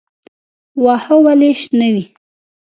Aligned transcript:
واښه 0.83 1.15
ولې 1.25 1.49
شنه 1.61 1.87
وي؟ 1.93 2.03